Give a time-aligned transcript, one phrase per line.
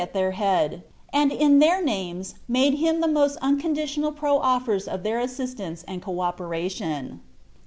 [0.01, 4.87] 29 at their head, and in their names made him the moat unconditional prof fers
[4.87, 7.19] of their assistance and co operation.